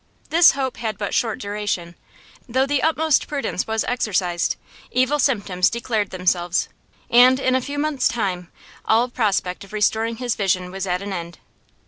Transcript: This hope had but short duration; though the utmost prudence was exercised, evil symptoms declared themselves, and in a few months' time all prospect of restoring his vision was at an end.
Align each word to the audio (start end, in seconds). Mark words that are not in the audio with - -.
This 0.31 0.53
hope 0.53 0.77
had 0.77 0.97
but 0.97 1.13
short 1.13 1.37
duration; 1.37 1.93
though 2.49 2.65
the 2.65 2.81
utmost 2.81 3.27
prudence 3.27 3.67
was 3.67 3.83
exercised, 3.83 4.55
evil 4.89 5.19
symptoms 5.19 5.69
declared 5.69 6.09
themselves, 6.09 6.69
and 7.11 7.39
in 7.39 7.53
a 7.53 7.61
few 7.61 7.77
months' 7.77 8.07
time 8.07 8.51
all 8.83 9.09
prospect 9.09 9.63
of 9.63 9.73
restoring 9.73 10.15
his 10.15 10.35
vision 10.35 10.71
was 10.71 10.87
at 10.87 11.03
an 11.03 11.13
end. 11.13 11.37